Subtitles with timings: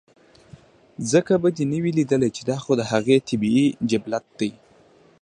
[1.11, 4.49] ځکه به دې نۀ وي ليدلے چې دا خو د هغه طبعي جبلت دے